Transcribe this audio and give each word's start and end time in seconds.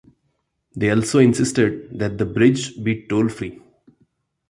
They 0.75 0.89
also 0.89 1.19
insisted 1.19 1.99
that 1.99 2.17
the 2.17 2.25
bridge 2.25 2.83
be 2.83 3.05
toll-free. 3.05 3.61